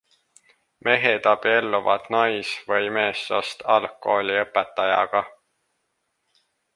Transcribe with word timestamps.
Mehed 0.87 1.27
abielluvad 1.31 2.09
nais- 2.15 2.55
või 2.71 2.89
meessoost 2.97 3.63
algkooliõpetajaga. 3.77 5.23